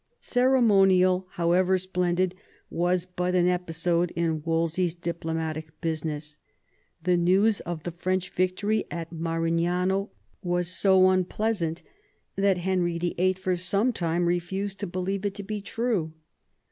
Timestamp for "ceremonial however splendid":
0.19-2.33